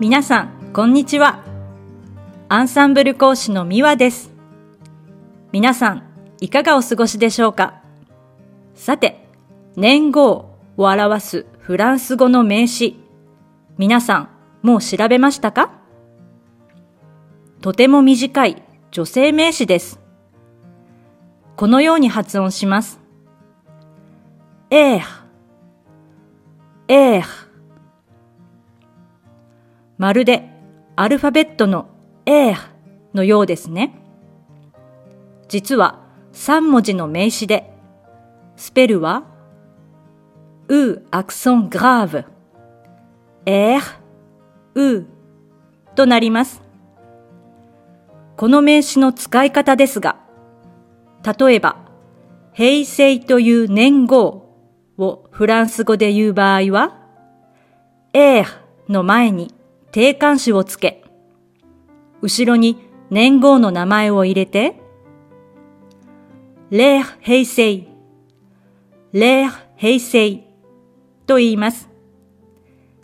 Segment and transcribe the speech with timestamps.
[0.00, 1.44] 皆さん、こんにちは。
[2.48, 4.32] アンサンブル講師のミワです。
[5.52, 6.02] 皆さん、
[6.40, 7.82] いかがお過ごしでしょうか？
[8.74, 9.28] さて、
[9.76, 12.98] 年号を表すフランス語の名詞、
[13.78, 14.28] 皆さん、
[14.62, 15.70] もう調べましたか？
[17.60, 20.00] とても短い女性名詞です。
[21.54, 22.98] このように発音します。
[24.70, 25.00] えー、
[26.88, 27.41] えー。
[30.02, 30.48] まるで
[30.96, 31.86] アルファベットの
[32.26, 32.56] A
[33.14, 33.94] のようですね。
[35.46, 36.00] 実は
[36.32, 37.72] 3文字の名詞で、
[38.56, 39.22] スペルは、
[40.66, 42.24] うアクソングラーブ、
[43.46, 43.78] え
[44.74, 45.06] う
[45.94, 46.62] となります。
[48.36, 50.16] この名詞の使い方ですが、
[51.38, 51.76] 例えば、
[52.52, 54.52] 平成という年号
[54.98, 56.98] をフランス語で言う場合は、
[58.12, 58.42] え
[58.88, 59.54] の前に
[59.92, 61.04] 定冠詞をつけ、
[62.22, 62.78] 後ろに
[63.10, 64.80] 年号の名前を入れて、
[66.70, 67.86] レー平成、
[69.12, 70.42] レー平成
[71.26, 71.90] と言います。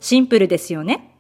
[0.01, 1.15] シンプルですよね。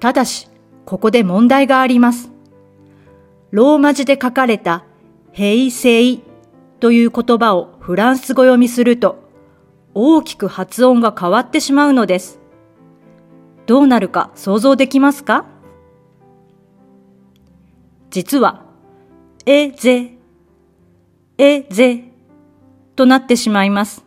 [0.00, 0.48] ただし、
[0.86, 2.30] ここで問題があります。
[3.50, 4.86] ローマ字で書かれた
[5.32, 6.18] 平成
[6.80, 9.28] という言葉をフランス語読みすると
[9.92, 12.45] 大きく発音が変わってしまうのです。
[13.66, 15.44] どうなるか想像できますか？
[18.10, 18.64] 実は、
[19.44, 20.16] えぜ、
[21.36, 22.04] えぜ
[22.94, 24.04] となってしまいます。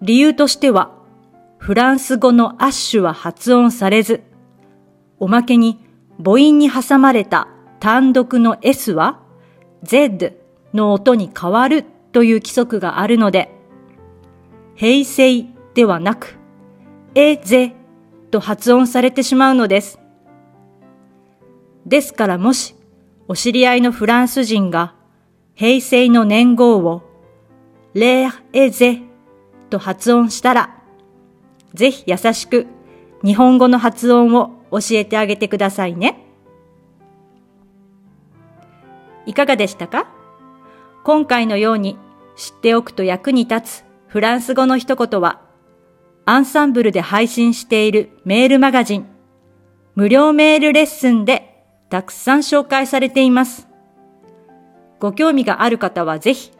[0.00, 0.92] 理由としては、
[1.58, 4.22] フランス語のアッシュは発音されず、
[5.18, 5.84] おまけに
[6.22, 7.48] 母音に挟まれた
[7.80, 9.20] 単独の S は
[9.82, 10.32] Z
[10.72, 13.50] の音に変わるという規則があるので、
[14.76, 16.38] 平成ではなく、
[17.14, 17.74] えぜ
[18.30, 20.00] と発音されてしまうのです。
[21.86, 22.74] ですからもし、
[23.28, 24.94] お知り合いのフランス人が
[25.54, 27.02] 平成の年号を
[27.94, 29.02] レーエゼ
[29.70, 30.82] と発音したら、
[31.72, 32.66] ぜひ優しく
[33.24, 36.20] 日本語の発音を教えてあげてくださいね。
[39.26, 40.08] いかがでしたか？
[41.04, 41.96] 今回のように
[42.34, 45.43] 知っておくと役に立つフランス語の一言は、
[46.26, 49.06] アンサンブルで配信しているメールマガジン、
[49.94, 53.68] 無料メールレッスンでたくさん紹介されています。
[55.00, 56.50] ご興味がある方はぜひ、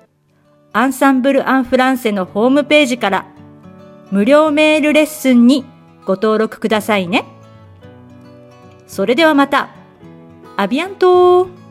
[0.73, 3.27] アンサンブル・アン・フランセのホームページから
[4.11, 5.65] 無料メールレッスンに
[6.05, 7.25] ご登録くださいね。
[8.87, 9.71] それではまた。
[10.57, 11.64] アビアントー